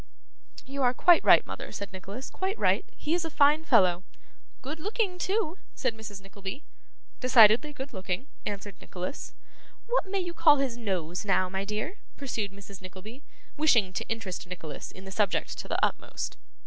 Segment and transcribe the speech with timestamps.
[0.65, 2.83] 'You are quite right, mother,' said Nicholas, 'quite right.
[2.97, 4.03] He is a fine fellow.'
[4.63, 6.21] 'Good looking, too,' said Mrs.
[6.23, 6.63] Nickleby.
[7.19, 9.35] 'Decidedly good looking,' answered Nicholas.
[9.85, 12.81] 'What may you call his nose, now, my dear?' pursued Mrs.
[12.81, 13.21] Nickleby,
[13.57, 16.35] wishing to interest Nicholas in the subject to the utmost.